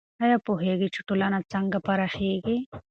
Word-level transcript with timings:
آیا 0.23 0.37
پوهېږئ 0.45 0.87
چې 0.95 1.01
ټولنه 1.07 1.37
څنګه 1.51 1.77
پراخیږي؟ 1.85 2.57